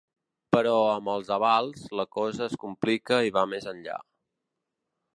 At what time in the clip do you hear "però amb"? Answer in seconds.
0.55-1.11